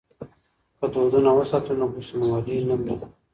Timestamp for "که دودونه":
0.77-1.31